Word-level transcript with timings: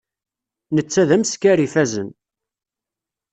Netta 0.75 1.03
d 1.07 1.11
ameskar 1.15 1.57
ifazen. 1.65 2.09